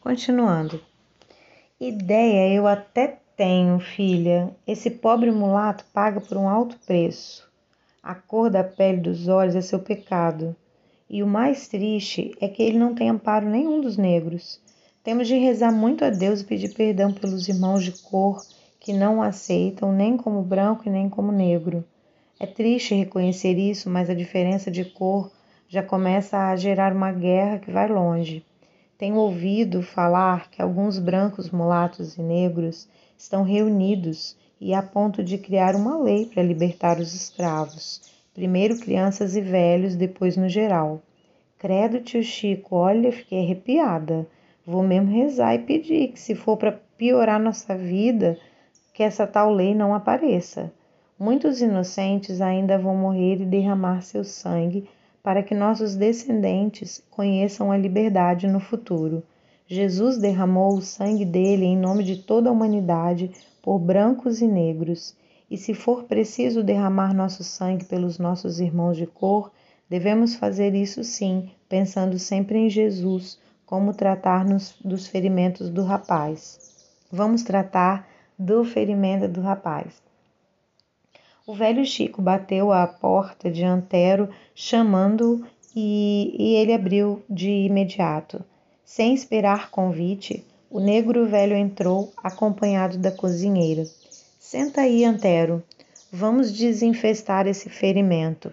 [0.00, 0.80] Continuando.
[1.78, 4.50] Ideia eu até tenho, filha.
[4.66, 7.46] Esse pobre mulato paga por um alto preço.
[8.02, 10.56] A cor da pele dos olhos é seu pecado.
[11.08, 14.58] E o mais triste é que ele não tem amparo nenhum dos negros.
[15.04, 18.42] Temos de rezar muito a Deus e pedir perdão pelos irmãos de cor
[18.80, 21.84] que não o aceitam nem como branco e nem como negro.
[22.38, 25.30] É triste reconhecer isso, mas a diferença de cor
[25.68, 28.42] já começa a gerar uma guerra que vai longe.
[29.00, 32.86] Tenho ouvido falar que alguns brancos, mulatos e negros
[33.16, 38.02] estão reunidos e a ponto de criar uma lei para libertar os escravos,
[38.34, 41.00] primeiro crianças e velhos, depois no geral.
[41.58, 44.28] Credo, tio Chico, olha, fiquei arrepiada.
[44.66, 48.36] Vou mesmo rezar e pedir que, se for para piorar nossa vida,
[48.92, 50.70] que essa tal lei não apareça.
[51.18, 54.86] Muitos inocentes ainda vão morrer e derramar seu sangue
[55.22, 59.22] para que nossos descendentes conheçam a liberdade no futuro.
[59.66, 63.30] Jesus derramou o sangue dele em nome de toda a humanidade,
[63.62, 65.14] por brancos e negros.
[65.50, 69.52] E se for preciso derramar nosso sangue pelos nossos irmãos de cor,
[69.88, 76.58] devemos fazer isso sim, pensando sempre em Jesus, como tratar-nos dos ferimentos do rapaz.
[77.12, 80.09] Vamos tratar do ferimento do rapaz.
[81.50, 88.44] O velho Chico bateu à porta de Antero, chamando-o, e, e ele abriu de imediato.
[88.84, 93.84] Sem esperar convite, o negro velho entrou, acompanhado da cozinheira.
[94.38, 95.60] Senta aí, Antero.
[96.12, 98.52] Vamos desinfestar esse ferimento.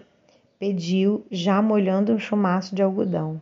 [0.58, 3.40] Pediu, já molhando um chumaço de algodão.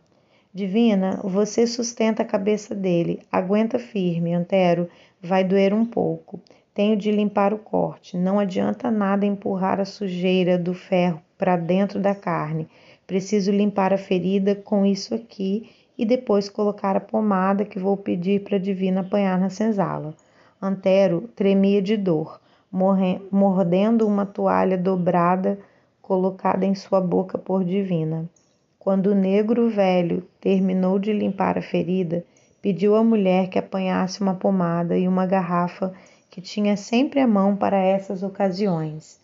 [0.53, 3.23] Divina, você sustenta a cabeça dele.
[3.31, 4.87] Aguenta firme, Antero.
[5.19, 6.39] Vai doer um pouco.
[6.77, 8.15] Tenho de limpar o corte.
[8.15, 12.67] Não adianta nada empurrar a sujeira do ferro para dentro da carne.
[13.07, 18.43] Preciso limpar a ferida com isso aqui e depois colocar a pomada que vou pedir
[18.43, 20.13] para a Divina apanhar na senzala.
[20.61, 22.39] Antero tremia de dor,
[22.71, 25.57] mordendo uma toalha dobrada
[25.99, 28.29] colocada em sua boca por Divina.
[28.77, 32.23] Quando o negro velho terminou de limpar a ferida,
[32.61, 35.91] pediu à mulher que apanhasse uma pomada e uma garrafa
[36.37, 39.19] que tinha sempre à mão para essas ocasiões.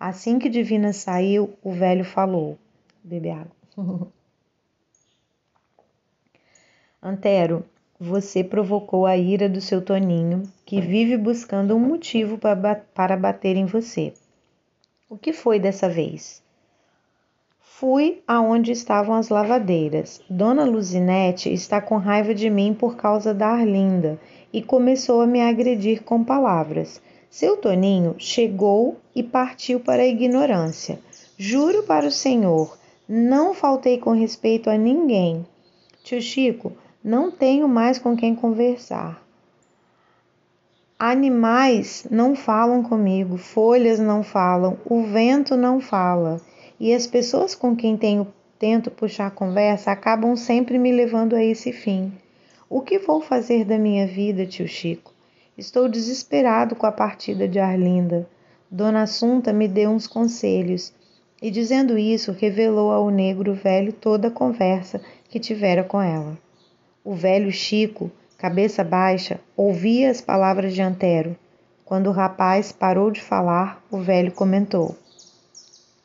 [0.00, 2.56] Assim que Divina saiu, o velho falou:
[3.02, 3.52] Bebe água.
[7.02, 7.66] Antero,
[8.00, 13.66] você provocou a ira do seu Toninho, que vive buscando um motivo para bater em
[13.66, 14.14] você.
[15.06, 16.42] O que foi dessa vez?
[17.60, 20.22] Fui aonde estavam as lavadeiras.
[20.30, 24.18] Dona Luzinete está com raiva de mim por causa da Arlinda
[24.54, 27.02] e começou a me agredir com palavras.
[27.28, 31.00] Seu Toninho chegou e partiu para a ignorância.
[31.36, 32.78] Juro para o senhor,
[33.08, 35.44] não faltei com respeito a ninguém.
[36.04, 36.72] Tio Chico,
[37.02, 39.20] não tenho mais com quem conversar.
[40.96, 46.40] Animais não falam comigo, folhas não falam, o vento não fala.
[46.78, 51.72] E as pessoas com quem tenho, tento puxar conversa acabam sempre me levando a esse
[51.72, 52.12] fim.
[52.76, 55.12] O que vou fazer da minha vida, tio Chico?
[55.56, 58.28] Estou desesperado com a partida de Arlinda.
[58.68, 60.92] Dona Assunta me deu uns conselhos
[61.40, 66.36] e, dizendo isso, revelou ao negro velho toda a conversa que tivera com ela.
[67.04, 71.36] O velho Chico, cabeça baixa, ouvia as palavras de Antero.
[71.84, 74.96] Quando o rapaz parou de falar, o velho comentou: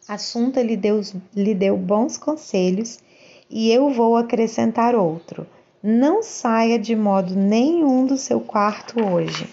[0.07, 1.01] Assunta lhe deu,
[1.35, 2.99] lhe deu bons conselhos
[3.49, 5.47] e eu vou acrescentar outro.
[5.81, 9.47] Não saia de modo nenhum do seu quarto hoje.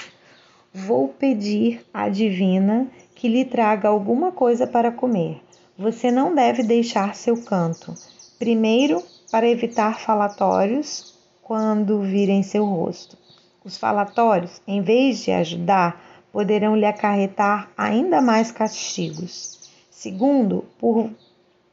[0.75, 5.41] Vou pedir à divina que lhe traga alguma coisa para comer.
[5.78, 7.94] Você não deve deixar seu canto.
[8.41, 9.00] Primeiro,
[9.31, 13.16] para evitar falatórios quando virem seu rosto.
[13.65, 19.70] Os falatórios, em vez de ajudar, poderão lhe acarretar ainda mais castigos.
[19.88, 21.09] Segundo, por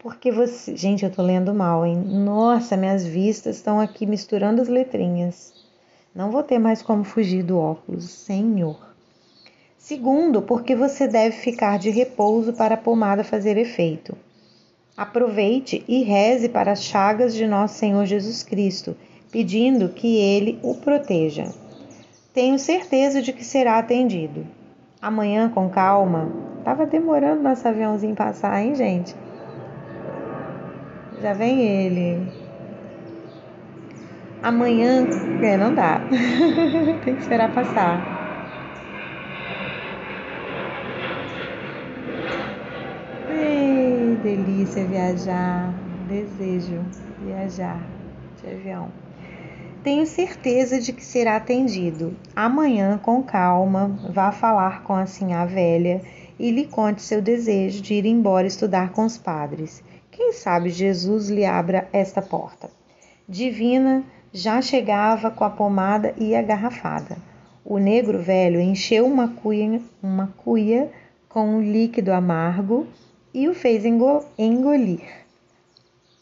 [0.04, 0.76] porque você.
[0.76, 1.96] Gente, eu tô lendo mal, hein?
[1.96, 5.54] Nossa, minhas vistas estão aqui misturando as letrinhas.
[6.14, 8.78] Não vou ter mais como fugir do óculos, Senhor.
[9.78, 14.16] Segundo, porque você deve ficar de repouso para a pomada fazer efeito.
[14.96, 18.96] Aproveite e reze para as chagas de nosso Senhor Jesus Cristo,
[19.32, 21.52] pedindo que Ele o proteja.
[22.34, 24.46] Tenho certeza de que será atendido.
[25.02, 26.32] Amanhã, com calma.
[26.64, 29.16] Tava demorando nosso aviãozinho passar, hein, gente?
[31.24, 32.18] Já vem ele.
[34.44, 35.08] Amanhã,
[35.42, 36.02] é, não dá.
[37.06, 37.98] Tem que esperar passar.
[43.30, 45.74] Ei, delícia viajar.
[46.10, 46.84] Desejo
[47.26, 47.80] viajar
[48.42, 48.90] de avião.
[49.82, 52.14] Tenho certeza de que será atendido.
[52.36, 56.02] Amanhã, com calma, vá falar com a sinhá velha
[56.38, 59.82] e lhe conte seu desejo de ir embora estudar com os padres.
[60.16, 62.70] Quem sabe Jesus lhe abra esta porta.
[63.28, 67.18] Divina já chegava com a pomada e a garrafada.
[67.66, 70.92] O negro velho encheu uma cuia, uma cuia
[71.28, 72.86] com um líquido amargo
[73.34, 75.02] e o fez engolir.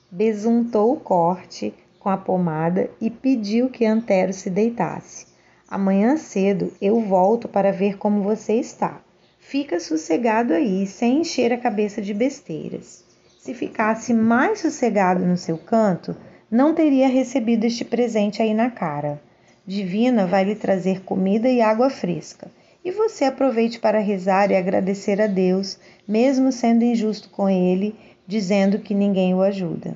[0.10, 5.28] Besuntou o corte, com a pomada e pediu que Antero se deitasse.
[5.68, 9.02] Amanhã cedo eu volto para ver como você está.
[9.38, 13.11] Fica sossegado aí, sem encher a cabeça de besteiras.
[13.42, 16.16] Se ficasse mais sossegado no seu canto,
[16.50, 19.20] não teria recebido este presente aí na cara.
[19.66, 22.52] Divina vai lhe trazer comida e água fresca.
[22.86, 27.96] E você aproveite para rezar e agradecer a Deus, mesmo sendo injusto com ele,
[28.28, 29.96] dizendo que ninguém o ajuda.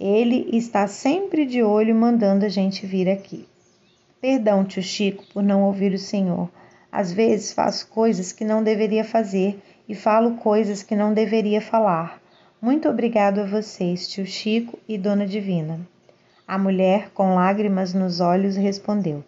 [0.00, 3.46] Ele está sempre de olho mandando a gente vir aqui.
[4.22, 6.48] Perdão, tio Chico, por não ouvir o senhor.
[6.90, 12.19] Às vezes faço coisas que não deveria fazer e falo coisas que não deveria falar.
[12.62, 15.80] Muito obrigado a vocês, tio Chico e Dona Divina.
[16.46, 19.24] A mulher, com lágrimas nos olhos, respondeu: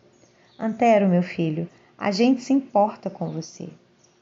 [0.59, 3.71] Antero, meu filho, a gente se importa com você.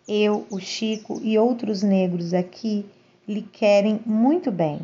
[0.06, 2.86] Eu, o Chico e outros negros aqui
[3.26, 4.78] lhe querem muito bem.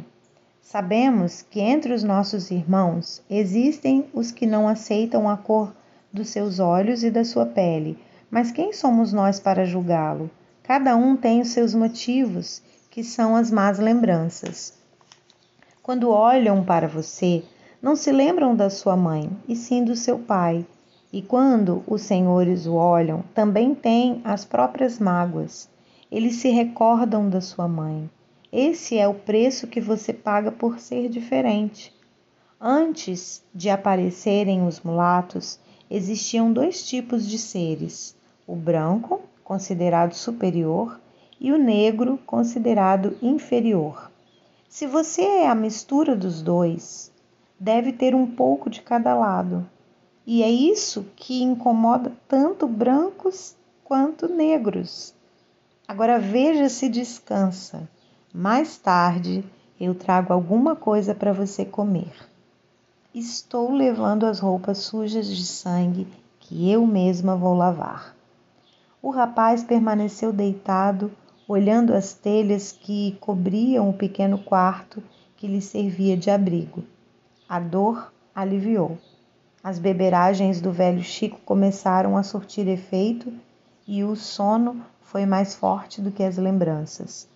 [0.60, 5.72] Sabemos que entre os nossos irmãos existem os que não aceitam a cor
[6.12, 7.96] dos seus olhos e da sua pele,
[8.28, 10.28] mas quem somos nós para julgá-lo?
[10.64, 12.60] Cada um tem os seus motivos,
[12.96, 14.72] que são as más lembranças.
[15.82, 17.44] Quando olham para você,
[17.82, 20.64] não se lembram da sua mãe, e sim do seu pai.
[21.12, 25.68] E quando os senhores o olham, também têm as próprias mágoas.
[26.10, 28.08] Eles se recordam da sua mãe.
[28.50, 31.94] Esse é o preço que você paga por ser diferente.
[32.58, 35.60] Antes de aparecerem os mulatos,
[35.90, 38.16] existiam dois tipos de seres:
[38.46, 40.98] o branco, considerado superior,
[41.40, 44.10] e o negro, considerado inferior.
[44.68, 47.12] Se você é a mistura dos dois,
[47.58, 49.68] deve ter um pouco de cada lado.
[50.26, 53.54] E é isso que incomoda tanto brancos
[53.84, 55.14] quanto negros.
[55.86, 57.88] Agora veja se descansa.
[58.34, 59.44] Mais tarde
[59.80, 62.12] eu trago alguma coisa para você comer.
[63.14, 66.06] Estou levando as roupas sujas de sangue
[66.40, 68.14] que eu mesma vou lavar.
[69.00, 71.12] O rapaz permaneceu deitado,
[71.48, 75.02] olhando as telhas que cobriam o pequeno quarto
[75.36, 76.82] que lhe servia de abrigo.
[77.48, 78.98] A dor aliviou.
[79.62, 83.32] As beberagens do velho Chico começaram a surtir efeito
[83.86, 87.28] e o sono foi mais forte do que as lembranças.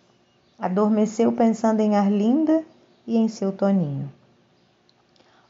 [0.59, 2.65] Adormeceu pensando em Arlinda
[3.07, 4.11] e em seu Toninho.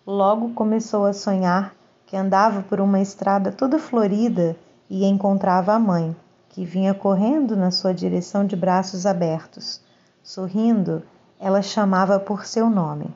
[0.06, 1.74] Logo começou a sonhar
[2.06, 4.56] que andava por uma estrada toda florida
[4.88, 6.14] e encontrava a mãe,
[6.50, 9.80] que vinha correndo na sua direção de braços abertos.
[10.22, 11.02] Sorrindo,
[11.38, 13.06] ela chamava por seu nome.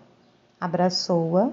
[0.60, 1.50] Abraçou-a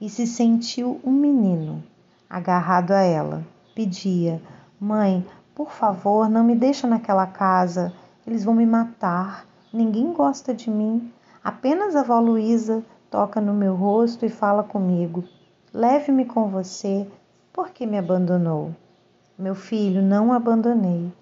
[0.00, 1.82] e se sentiu um menino
[2.28, 3.44] agarrado a ela.
[3.74, 4.40] Pedia:
[4.78, 7.92] Mãe, por favor, não me deixa naquela casa.
[8.26, 9.46] Eles vão me matar.
[9.72, 11.12] Ninguém gosta de mim.
[11.42, 15.24] Apenas a avó Luísa toca no meu rosto e fala comigo.
[15.72, 17.06] Leve-me com você.
[17.52, 18.74] Por que me abandonou?
[19.38, 21.12] Meu filho, não abandonei.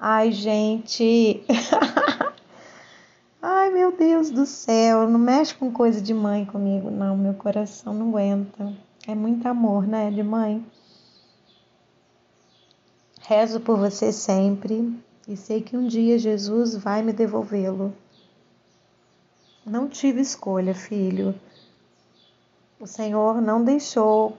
[0.00, 1.42] Ai, gente.
[3.42, 5.08] Ai, meu Deus do céu.
[5.08, 7.16] Não mexe com coisa de mãe comigo, não.
[7.16, 8.72] Meu coração não aguenta.
[9.08, 10.64] É muito amor, né, de mãe.
[13.22, 17.92] Rezo por você sempre e sei que um dia Jesus vai me devolvê-lo.
[19.66, 21.34] Não tive escolha, filho.
[22.78, 24.38] O Senhor não deixou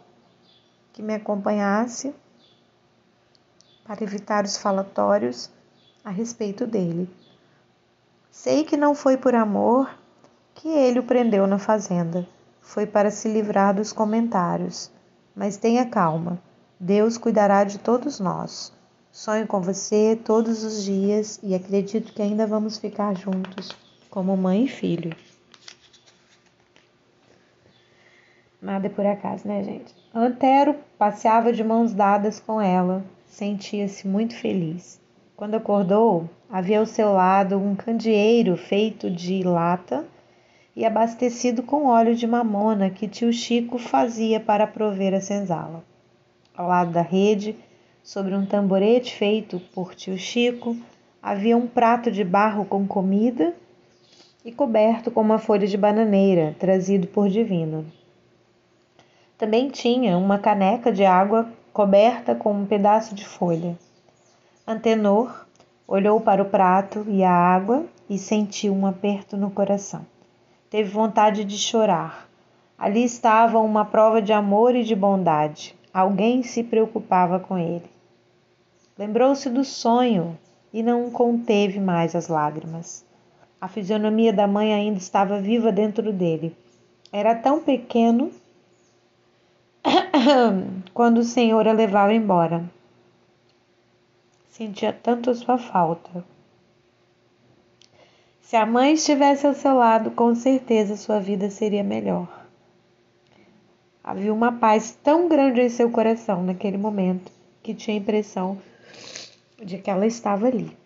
[0.93, 2.15] que me acompanhasse
[3.89, 5.49] para evitar os falatórios
[6.05, 7.09] a respeito dele.
[8.29, 9.89] Sei que não foi por amor
[10.53, 12.23] que ele o prendeu na fazenda,
[12.61, 14.91] foi para se livrar dos comentários.
[15.35, 16.39] Mas tenha calma,
[16.79, 18.71] Deus cuidará de todos nós.
[19.11, 23.71] Sonho com você todos os dias e acredito que ainda vamos ficar juntos,
[24.07, 25.17] como mãe e filho.
[28.61, 29.95] Nada é por acaso, né, gente?
[30.13, 34.99] Antero passeava de mãos dadas com ela, sentia-se muito feliz.
[35.37, 40.05] Quando acordou, havia ao seu lado um candeeiro feito de lata
[40.75, 45.81] e abastecido com óleo de mamona que tio Chico fazia para prover a senzala.
[46.53, 47.55] Ao lado da rede,
[48.03, 50.75] Sobre um tamborete feito por tio Chico
[51.21, 53.53] havia um prato de barro com comida
[54.43, 57.85] e coberto com uma folha de bananeira, trazido por Divino.
[59.37, 63.77] Também tinha uma caneca de água coberta com um pedaço de folha.
[64.67, 65.45] Antenor
[65.87, 70.05] olhou para o prato e a água e sentiu um aperto no coração.
[70.69, 72.29] Teve vontade de chorar.
[72.77, 75.75] Ali estava uma prova de amor e de bondade.
[75.93, 77.89] Alguém se preocupava com ele.
[78.97, 80.37] Lembrou-se do sonho
[80.71, 83.05] e não conteve mais as lágrimas.
[83.59, 86.55] A fisionomia da mãe ainda estava viva dentro dele.
[87.11, 88.31] Era tão pequeno
[90.99, 92.69] quando o Senhor a levava embora.
[94.49, 96.25] Sentia tanto a sua falta.
[98.41, 102.27] Se a mãe estivesse ao seu lado, com certeza sua vida seria melhor.
[104.03, 107.31] Havia uma paz tão grande em seu coração naquele momento
[107.63, 108.57] que tinha a impressão
[109.57, 110.77] de que ela estava ali.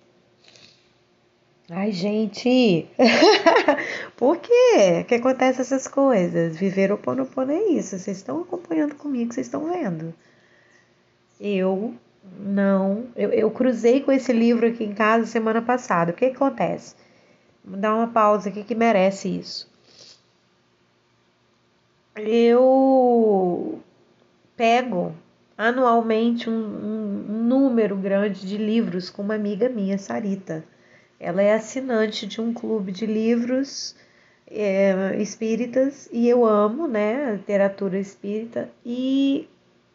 [1.76, 2.88] Ai, gente,
[4.16, 5.04] por quê?
[5.08, 6.56] que acontece essas coisas?
[6.56, 7.98] Viver o Ponopono é isso.
[7.98, 10.14] Vocês estão acompanhando comigo, vocês estão vendo.
[11.42, 11.96] Eu
[12.40, 13.08] não.
[13.16, 16.12] Eu, eu, cruzei com esse livro aqui em casa semana passada.
[16.12, 16.96] O que, acontece?
[17.66, 19.68] Vou dar uma pausa aqui que merece isso.
[22.16, 23.80] Eu
[24.56, 25.16] pego
[25.58, 30.64] anualmente um, um número grande de livros com uma amiga minha, Sarita.
[31.24, 33.96] Ela é assinante de um clube de livros
[34.52, 39.48] é, espíritas e eu amo, né, literatura espírita e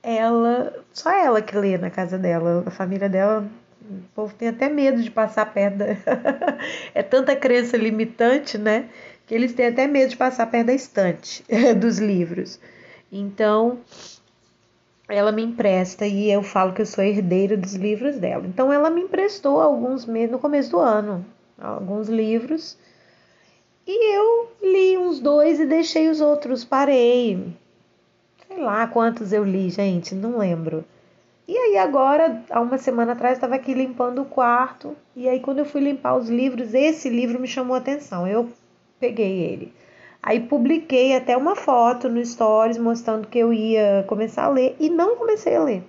[0.02, 3.46] ela, só ela que lê na casa dela, a família dela,
[3.88, 5.86] o povo tem até medo de passar perto da...
[6.94, 8.88] é tanta crença limitante, né,
[9.26, 11.44] que eles têm até medo de passar perto da estante
[11.78, 12.58] dos livros.
[13.12, 13.78] Então,
[15.08, 18.46] ela me empresta e eu falo que eu sou herdeira dos livros dela.
[18.46, 21.24] Então ela me emprestou alguns meses no começo do ano,
[21.58, 22.76] alguns livros.
[23.86, 27.42] E eu li uns dois e deixei os outros, parei.
[28.46, 30.84] Sei lá quantos eu li, gente, não lembro.
[31.46, 34.94] E aí agora, há uma semana atrás, estava aqui limpando o quarto.
[35.16, 38.28] E aí quando eu fui limpar os livros, esse livro me chamou a atenção.
[38.28, 38.50] Eu
[39.00, 39.72] peguei ele.
[40.22, 44.90] Aí publiquei até uma foto no Stories mostrando que eu ia começar a ler e
[44.90, 45.82] não comecei a ler.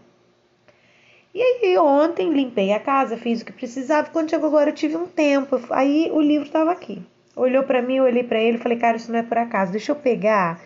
[1.34, 4.10] E aí ontem limpei a casa, fiz o que precisava.
[4.10, 5.60] Quando chegou agora eu tive um tempo.
[5.70, 7.02] Aí o livro estava aqui.
[7.36, 9.72] Olhou para mim, eu olhei para ele falei, cara, isso não é por acaso.
[9.72, 10.60] Deixa eu pegar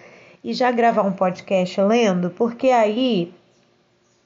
[0.44, 3.34] e já gravar um podcast lendo, porque aí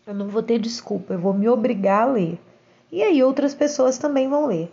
[0.06, 2.39] eu não vou ter desculpa, eu vou me obrigar a ler.
[2.91, 4.72] E aí outras pessoas também vão ler.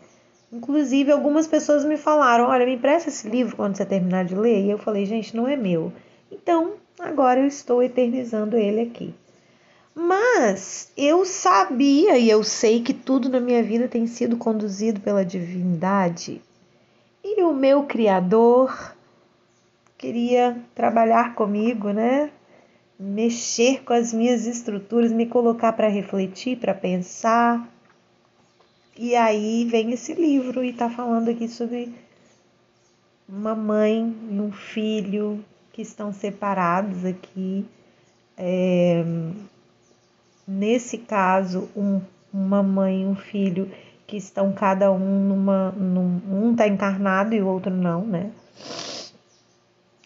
[0.54, 4.64] Inclusive, algumas pessoas me falaram: Olha, me empresta esse livro quando você terminar de ler.
[4.64, 5.92] E eu falei: Gente, não é meu.
[6.30, 9.12] Então, agora eu estou eternizando ele aqui.
[9.92, 15.24] Mas eu sabia e eu sei que tudo na minha vida tem sido conduzido pela
[15.24, 16.40] divindade.
[17.24, 18.94] E o meu Criador
[19.98, 22.30] queria trabalhar comigo, né?
[22.96, 27.73] Mexer com as minhas estruturas, me colocar para refletir, para pensar
[28.96, 31.92] e aí vem esse livro e está falando aqui sobre
[33.28, 37.66] uma mãe e um filho que estão separados aqui.
[38.36, 39.04] É,
[40.46, 42.00] nesse caso, um,
[42.32, 43.70] uma mãe e um filho
[44.06, 45.72] que estão cada um numa.
[45.72, 48.30] Num, um está encarnado e o outro não, né?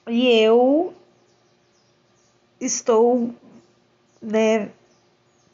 [0.06, 0.94] E eu
[2.60, 3.34] estou
[4.22, 4.70] né,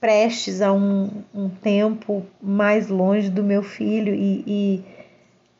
[0.04, 4.84] prestes a um, um tempo mais longe do meu filho e, e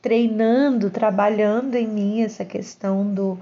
[0.03, 3.39] treinando, trabalhando em mim essa questão do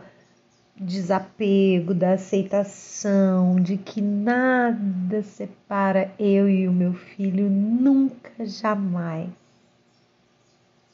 [0.76, 9.28] desapego, da aceitação, de que nada separa eu e o meu filho nunca, jamais.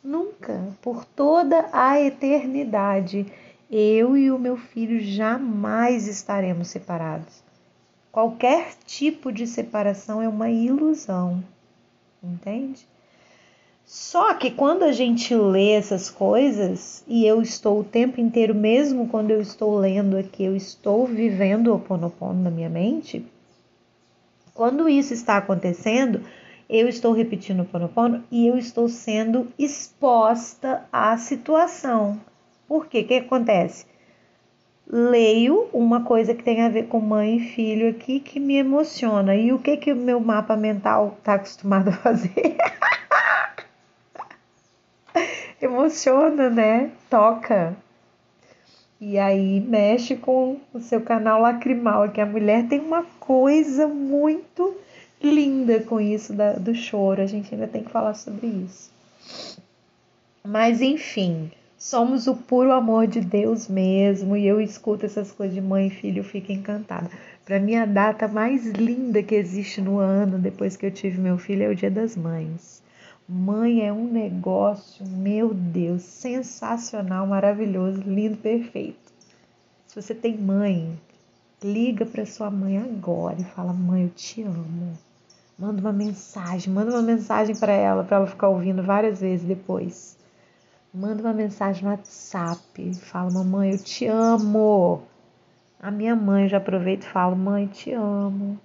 [0.03, 3.27] Nunca, por toda a eternidade,
[3.71, 7.47] eu e o meu filho jamais estaremos separados.
[8.11, 11.43] Qualquer tipo de separação é uma ilusão,
[12.23, 12.87] entende?
[13.85, 19.09] Só que quando a gente lê essas coisas, e eu estou o tempo inteiro, mesmo
[19.09, 23.25] quando eu estou lendo aqui, eu estou vivendo o Ponopono na minha mente,
[24.53, 26.23] quando isso está acontecendo,
[26.69, 32.21] eu estou repetindo o Ponopono e eu estou sendo exposta à situação.
[32.67, 33.00] Por quê?
[33.00, 33.87] O que acontece?
[34.90, 39.37] Leio uma coisa que tem a ver com mãe e filho aqui que me emociona.
[39.37, 42.57] E o que que o meu mapa mental está acostumado a fazer?
[45.61, 46.90] emociona, né?
[47.11, 47.76] Toca.
[49.00, 54.76] E aí mexe com o seu canal lacrimal, que a mulher tem uma coisa muito
[55.23, 57.23] linda com isso da, do choro.
[57.23, 58.90] A gente ainda tem que falar sobre isso.
[60.45, 64.37] Mas enfim, somos o puro amor de Deus mesmo.
[64.37, 67.08] E eu escuto essas coisas de mãe e filho, eu fico encantada.
[67.44, 71.38] Para mim, a data mais linda que existe no ano depois que eu tive meu
[71.38, 72.82] filho é o Dia das Mães.
[73.26, 79.12] Mãe é um negócio, meu Deus, sensacional, maravilhoso, lindo, perfeito.
[79.87, 80.99] Se você tem mãe,
[81.62, 84.99] liga para sua mãe agora e fala: "Mãe, eu te amo".
[85.58, 90.17] Manda uma mensagem, manda uma mensagem para ela, para ela ficar ouvindo várias vezes depois.
[90.92, 95.02] Manda uma mensagem no WhatsApp, fala: "Mamãe, eu te amo".
[95.80, 98.59] A minha mãe, já aproveito e falo: Mãe, te amo,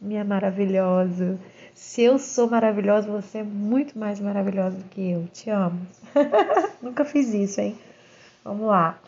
[0.00, 1.38] minha maravilhosa.
[1.74, 5.26] Se eu sou maravilhosa, você é muito mais maravilhosa do que eu.
[5.32, 5.86] Te amo.
[6.80, 7.76] Nunca fiz isso, hein?
[8.42, 8.98] Vamos lá.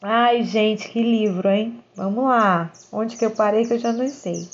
[0.00, 1.82] Ai, gente, que livro, hein?
[1.94, 2.72] Vamos lá.
[2.90, 4.48] Onde que eu parei que eu já não sei.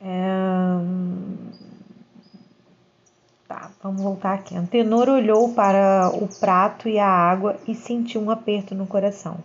[0.00, 0.34] É...
[3.82, 4.56] Vamos voltar aqui.
[4.56, 9.36] Antenor olhou para o prato e a água e sentiu um aperto no coração.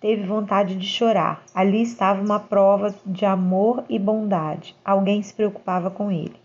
[0.00, 1.42] Teve vontade de chorar.
[1.54, 4.76] Ali estava uma prova de amor e bondade.
[4.84, 6.36] Alguém se preocupava com ele.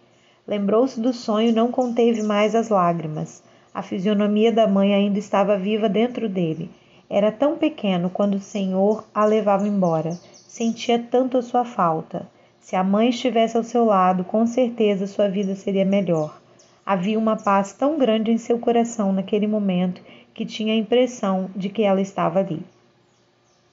[0.47, 3.43] Lembrou-se do sonho e não conteve mais as lágrimas.
[3.73, 6.69] A fisionomia da mãe ainda estava viva dentro dele.
[7.09, 10.11] Era tão pequeno quando o Senhor a levava embora.
[10.33, 12.27] Sentia tanto a sua falta.
[12.59, 16.40] Se a mãe estivesse ao seu lado, com certeza sua vida seria melhor.
[16.85, 20.01] Havia uma paz tão grande em seu coração naquele momento
[20.33, 22.61] que tinha a impressão de que ela estava ali.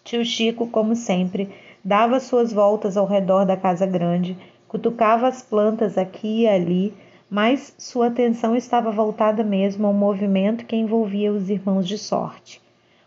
[0.05, 1.49] Tio Chico, como sempre,
[1.85, 4.37] dava suas voltas ao redor da casa grande,
[4.67, 6.95] cutucava as plantas aqui e ali,
[7.31, 12.61] mas sua atenção estava voltada mesmo ao movimento que envolvia os irmãos de sorte.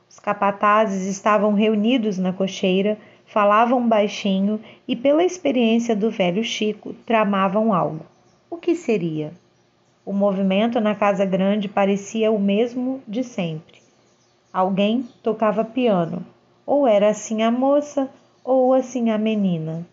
[0.10, 7.74] Os capatazes estavam reunidos na cocheira, falavam baixinho e, pela experiência do velho Chico, tramavam
[7.74, 8.06] algo.
[8.50, 9.32] O que seria?
[10.04, 13.80] O movimento na casa grande parecia o mesmo de sempre.
[14.52, 16.26] Alguém tocava piano,
[16.66, 18.10] ou era assim a moça,
[18.44, 19.86] ou assim a menina.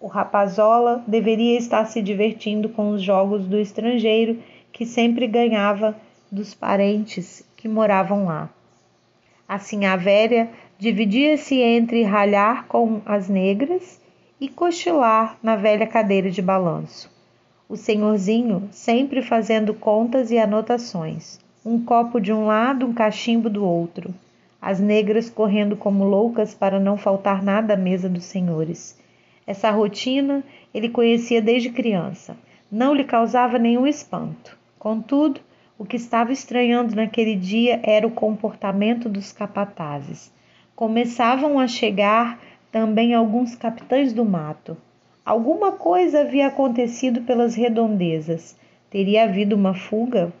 [0.00, 5.94] O rapazola deveria estar se divertindo com os jogos do estrangeiro que sempre ganhava
[6.32, 8.48] dos parentes que moravam lá.
[9.46, 14.00] Assim a velha dividia-se entre ralhar com as negras
[14.40, 17.19] e cochilar na velha cadeira de balanço
[17.70, 21.38] o senhorzinho sempre fazendo contas e anotações.
[21.64, 24.12] Um copo de um lado, um cachimbo do outro.
[24.60, 28.98] As negras correndo como loucas para não faltar nada à mesa dos senhores.
[29.46, 30.42] Essa rotina
[30.74, 32.36] ele conhecia desde criança.
[32.72, 34.58] Não lhe causava nenhum espanto.
[34.76, 35.40] Contudo,
[35.78, 40.32] o que estava estranhando naquele dia era o comportamento dos capatazes.
[40.74, 42.40] Começavam a chegar
[42.72, 44.76] também alguns capitães do mato,
[45.30, 48.56] Alguma coisa havia acontecido pelas redondezas.
[48.90, 50.32] Teria havido uma fuga?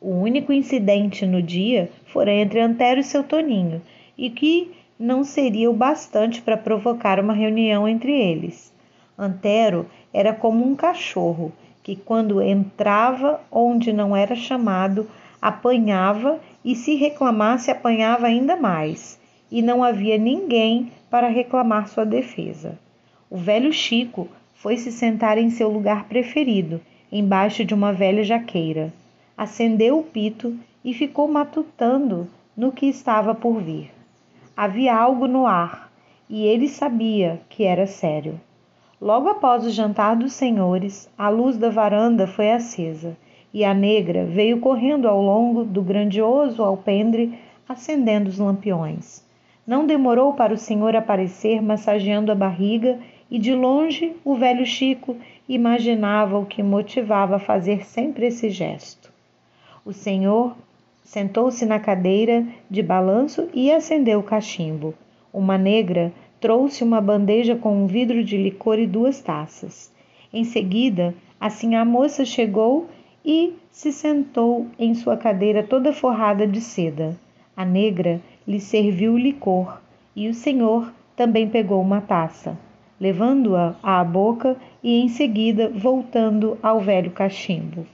[0.00, 3.80] O único incidente no dia fora entre Antero e seu Toninho,
[4.18, 8.72] e que não seria o bastante para provocar uma reunião entre eles.
[9.16, 15.08] Antero era como um cachorro que, quando entrava onde não era chamado,
[15.40, 22.76] apanhava e, se reclamasse, apanhava ainda mais, e não havia ninguém para reclamar sua defesa.
[23.30, 26.80] O velho Chico foi se sentar em seu lugar preferido,
[27.12, 28.90] embaixo de uma velha jaqueira.
[29.36, 33.90] Acendeu o pito e ficou matutando no que estava por vir.
[34.56, 35.92] Havia algo no ar,
[36.28, 38.40] e ele sabia que era sério.
[39.00, 43.14] Logo após o jantar dos senhores, a luz da varanda foi acesa,
[43.52, 47.38] e a negra veio correndo ao longo do grandioso alpendre,
[47.68, 49.22] acendendo os lampiões.
[49.66, 52.98] Não demorou para o senhor aparecer massageando a barriga
[53.30, 55.16] e de longe o velho Chico
[55.48, 59.12] imaginava o que motivava a fazer sempre esse gesto.
[59.84, 60.56] O senhor
[61.04, 64.94] sentou-se na cadeira de balanço e acendeu o cachimbo.
[65.32, 69.92] Uma negra trouxe uma bandeja com um vidro de licor e duas taças.
[70.32, 72.88] Em seguida, assim a moça chegou
[73.24, 77.16] e se sentou em sua cadeira toda forrada de seda.
[77.56, 79.80] A negra lhe serviu o licor
[80.14, 82.56] e o senhor também pegou uma taça
[83.00, 87.86] levando-a à boca e em seguida voltando ao velho cachimbo.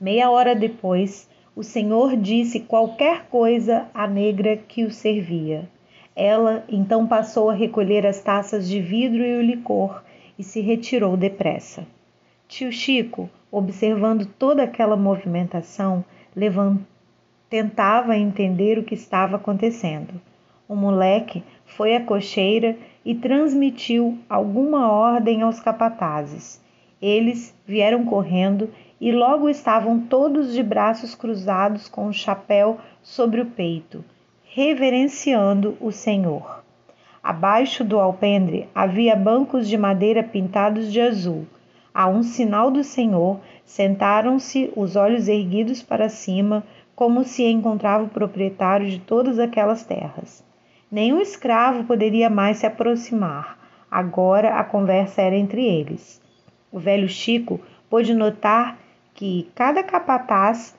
[0.00, 5.68] Meia hora depois, o senhor disse qualquer coisa à negra que o servia.
[6.14, 10.02] Ela então passou a recolher as taças de vidro e o licor
[10.38, 11.84] e se retirou depressa.
[12.46, 16.04] Tio Chico, observando toda aquela movimentação,
[17.50, 20.20] tentava entender o que estava acontecendo.
[20.68, 26.60] O moleque foi à cocheira e transmitiu alguma ordem aos capatazes.
[27.00, 28.68] Eles vieram correndo
[29.00, 34.04] e logo estavam todos de braços cruzados com o chapéu sobre o peito,
[34.44, 36.64] reverenciando o Senhor.
[37.22, 41.46] Abaixo do alpendre havia bancos de madeira pintados de azul.
[41.92, 48.08] A um sinal do Senhor, sentaram-se, os olhos erguidos para cima, como se encontrava o
[48.08, 50.47] proprietário de todas aquelas terras.
[50.90, 53.58] Nenhum escravo poderia mais se aproximar.
[53.90, 56.20] Agora a conversa era entre eles.
[56.72, 58.78] O velho Chico pôde notar
[59.14, 60.76] que cada capataz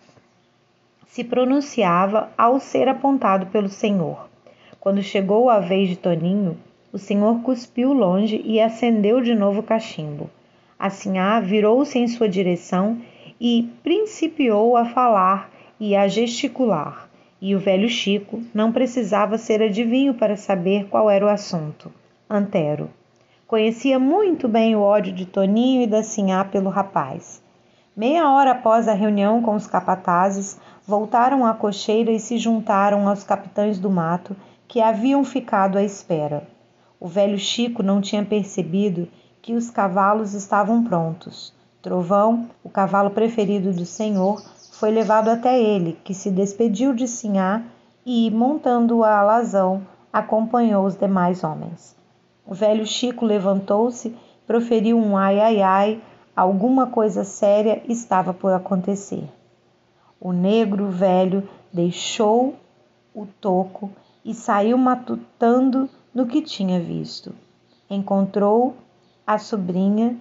[1.08, 4.30] se pronunciava ao ser apontado pelo Senhor.
[4.80, 6.58] Quando chegou a vez de Toninho,
[6.94, 10.30] o Senhor cuspiu longe e acendeu de novo o cachimbo.
[10.78, 13.00] Assim, virou-se em sua direção
[13.40, 17.09] e principiou a falar e a gesticular.
[17.42, 21.92] E o velho Chico não precisava ser adivinho para saber qual era o assunto.
[22.30, 22.90] Antero.
[23.48, 27.42] Conhecia muito bem o ódio de Toninho e da Sinhá pelo rapaz.
[27.96, 33.24] Meia hora após a reunião com os capatazes, voltaram à cocheira e se juntaram aos
[33.24, 34.36] capitães do mato
[34.68, 36.48] que haviam ficado à espera.
[37.00, 39.08] O velho Chico não tinha percebido
[39.42, 41.54] que os cavalos estavam prontos.
[41.82, 44.44] Trovão, o cavalo preferido do senhor,
[44.80, 47.62] foi levado até ele, que se despediu de Sinhá
[48.06, 51.98] e, montando a alazão, acompanhou os demais homens.
[52.48, 54.16] O velho Chico levantou-se,
[54.48, 56.02] proferiu um ai ai ai,
[56.34, 59.30] alguma coisa séria estava por acontecer.
[60.18, 62.56] O negro velho deixou
[63.14, 63.92] o toco
[64.24, 67.36] e saiu matutando no que tinha visto.
[67.90, 68.78] Encontrou
[69.28, 70.16] a sobrinha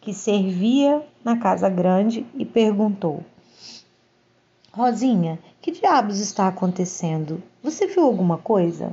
[0.00, 3.24] que servia na casa grande e perguntou:
[4.76, 7.40] Rosinha, que diabos está acontecendo?
[7.62, 8.90] Você viu alguma coisa?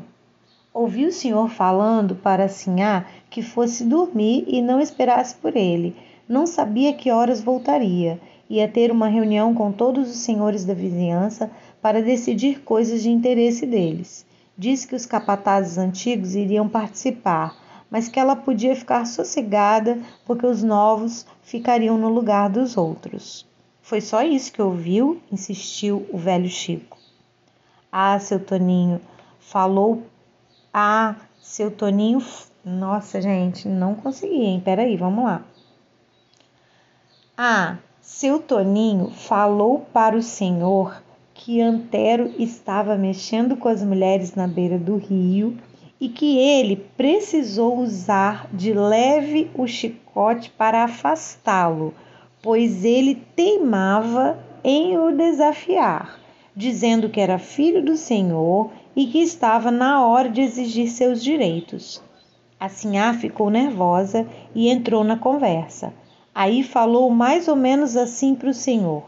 [0.72, 5.96] Ouvi o senhor falando para Sinhá que fosse dormir e não esperasse por ele.
[6.30, 8.22] Não sabia que horas voltaria.
[8.48, 11.50] Ia ter uma reunião com todos os senhores da vizinhança
[11.82, 14.24] para decidir coisas de interesse deles.
[14.56, 17.58] Disse que os capatazes antigos iriam participar,
[17.90, 23.50] mas que ela podia ficar sossegada porque os novos ficariam no lugar dos outros.
[23.92, 25.22] Foi só isso que ouviu?
[25.30, 26.98] insistiu o velho Chico.
[27.92, 29.02] Ah, seu Toninho,
[29.38, 30.04] falou.
[30.74, 32.24] Ah, seu Toninho.
[32.64, 34.62] Nossa, gente, não consegui, hein?
[34.64, 35.42] Peraí, vamos lá.
[37.38, 44.48] Ah, seu Toninho falou para o senhor que Antero estava mexendo com as mulheres na
[44.48, 45.58] beira do rio
[46.00, 51.94] e que ele precisou usar de leve o chicote para afastá-lo,
[52.42, 56.20] pois ele teimava em o desafiar,
[56.56, 62.02] dizendo que era filho do Senhor e que estava na hora de exigir seus direitos.
[62.60, 65.94] A Sinhá ficou nervosa e entrou na conversa.
[66.34, 69.04] Aí falou mais ou menos assim para o Senhor: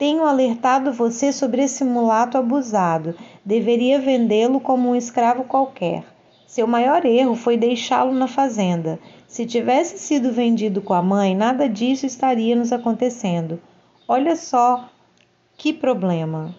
[0.00, 3.14] tenho alertado você sobre esse mulato abusado.
[3.44, 6.04] Deveria vendê-lo como um escravo qualquer.
[6.50, 8.98] Seu maior erro foi deixá-lo na fazenda.
[9.28, 13.60] Se tivesse sido vendido com a mãe, nada disso estaria nos acontecendo.
[14.08, 14.88] Olha só
[15.56, 16.52] que problema.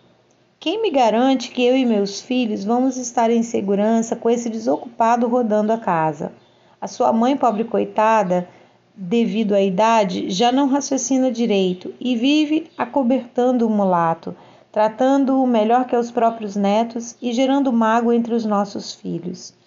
[0.62, 5.28] Quem me garante que eu e meus filhos vamos estar em segurança com esse desocupado
[5.28, 6.32] rodando a casa?
[6.80, 8.48] A sua mãe, pobre coitada,
[8.96, 14.34] devido à idade, já não raciocina direito e vive acobertando o mulato,
[14.72, 19.60] tratando-o melhor que os próprios netos e gerando mágoa entre os nossos filhos.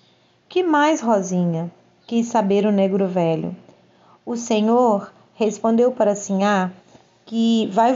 [0.54, 1.68] Que mais, Rosinha?
[2.06, 3.56] quis saber o negro velho.
[4.24, 6.70] O senhor respondeu para Sinhá
[7.26, 7.92] que vai,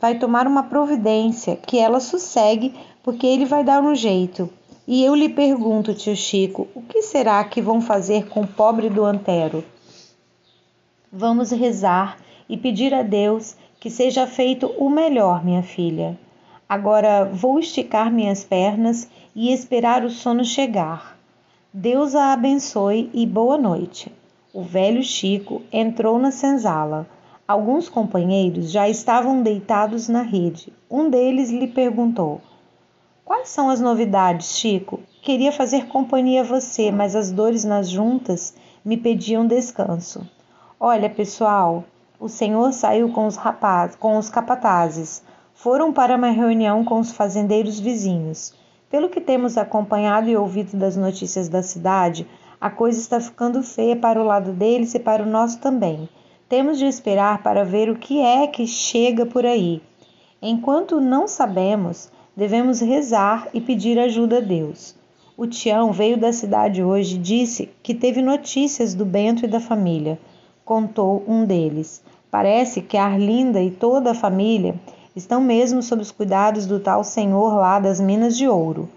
[0.00, 4.48] vai tomar uma providência, que ela sossegue, porque ele vai dar um jeito.
[4.88, 8.88] E eu lhe pergunto, tio Chico, o que será que vão fazer com o pobre
[8.88, 9.62] do Antero?
[11.12, 12.16] Vamos rezar
[12.48, 16.18] e pedir a Deus que seja feito o melhor, minha filha.
[16.66, 21.13] Agora vou esticar minhas pernas e esperar o sono chegar.
[21.76, 24.14] Deus a abençoe e boa noite.
[24.52, 27.04] O velho Chico entrou na senzala.
[27.48, 30.72] Alguns companheiros já estavam deitados na rede.
[30.88, 32.40] Um deles lhe perguntou:
[33.24, 35.00] Quais são as novidades, Chico?
[35.20, 40.24] Queria fazer companhia a você, mas as dores nas juntas me pediam descanso.
[40.78, 41.82] Olha, pessoal,
[42.20, 45.24] o senhor saiu com os rapazes, com os capatazes.
[45.54, 48.54] Foram para uma reunião com os fazendeiros vizinhos.
[48.90, 52.26] Pelo que temos acompanhado e ouvido das notícias da cidade,
[52.60, 56.08] a coisa está ficando feia para o lado deles e para o nosso também.
[56.48, 59.82] Temos de esperar para ver o que é que chega por aí.
[60.40, 64.94] Enquanto não sabemos, devemos rezar e pedir ajuda a Deus.
[65.36, 69.58] O Tião veio da cidade hoje e disse que teve notícias do Bento e da
[69.58, 70.18] família
[70.64, 72.02] contou um deles.
[72.30, 74.74] Parece que a Arlinda e toda a família
[75.14, 78.88] estão mesmo sob os cuidados do tal senhor lá das Minas de Ouro.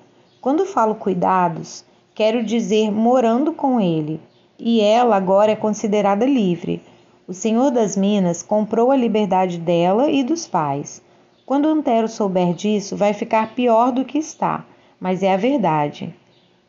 [0.42, 4.20] Quando falo cuidados, quero dizer morando com ele,
[4.58, 6.82] e ela agora é considerada livre.
[7.28, 11.02] O senhor das minas comprou a liberdade dela e dos pais.
[11.46, 14.66] Quando Antero souber disso, vai ficar pior do que está,
[15.00, 16.14] mas é a verdade.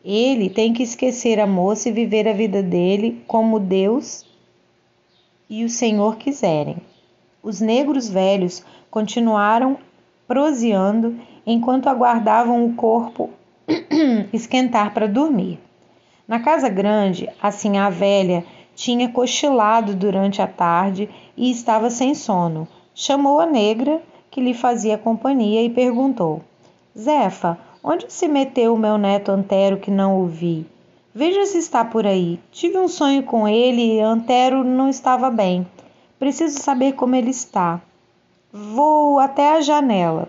[0.05, 4.25] Ele tem que esquecer a moça e viver a vida dele como Deus
[5.49, 6.77] e o Senhor quiserem.
[7.43, 9.79] Os negros velhos continuaram
[10.27, 13.31] proseando enquanto aguardavam o corpo
[14.33, 15.59] esquentar para dormir.
[16.27, 22.69] Na casa grande, assim a velha tinha cochilado durante a tarde e estava sem sono.
[22.95, 26.43] Chamou a negra, que lhe fazia companhia, e perguntou:
[26.97, 30.67] Zefa, onde se meteu o meu neto Antero que não o vi?
[31.15, 32.39] Veja se está por aí.
[32.53, 35.67] Tive um sonho com ele e Antero não estava bem.
[36.19, 37.81] Preciso saber como ele está.
[38.51, 40.27] Vou até a janela.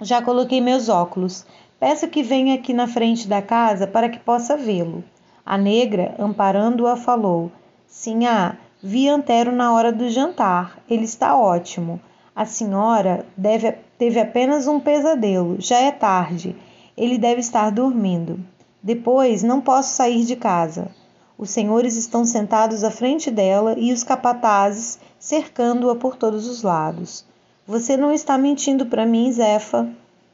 [0.00, 1.46] Já coloquei meus óculos.
[1.78, 5.04] Peço que venha aqui na frente da casa para que possa vê-lo.
[5.46, 7.52] A negra, amparando-a, falou:
[7.86, 10.80] Sinhá, vi Antero na hora do jantar.
[10.90, 12.00] Ele está ótimo.
[12.34, 15.60] A senhora deve, teve apenas um pesadelo.
[15.60, 16.56] Já é tarde.
[16.96, 18.40] Ele deve estar dormindo.
[18.82, 20.90] Depois não posso sair de casa.
[21.38, 27.27] Os senhores estão sentados à frente dela e os capatazes cercando-a por todos os lados.
[27.68, 29.86] Você não está mentindo para mim, Zefa?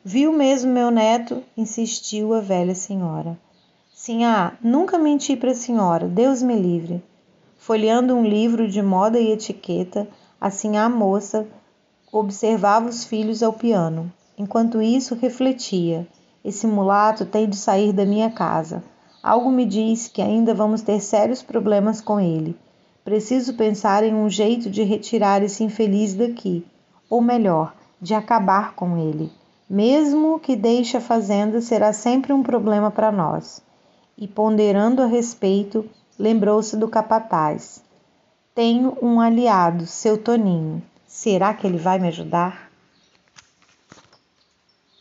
[0.04, 1.42] Viu mesmo meu neto?
[1.56, 3.36] insistiu a velha senhora.
[3.92, 7.02] Sim, ah, nunca menti para a senhora, Deus me livre.
[7.58, 10.06] Folheando um livro de moda e etiqueta,
[10.40, 11.44] assim a moça
[12.12, 14.12] observava os filhos ao piano.
[14.38, 16.06] Enquanto isso, refletia.
[16.44, 18.80] Esse mulato tem de sair da minha casa.
[19.20, 22.56] Algo me diz que ainda vamos ter sérios problemas com ele.
[23.04, 26.64] Preciso pensar em um jeito de retirar esse infeliz daqui,
[27.14, 29.30] ou melhor, de acabar com ele.
[29.70, 33.62] Mesmo que deixe a fazenda, será sempre um problema para nós.
[34.18, 37.84] E ponderando a respeito, lembrou-se do capataz.
[38.52, 40.82] Tenho um aliado, seu Toninho.
[41.06, 42.63] Será que ele vai me ajudar?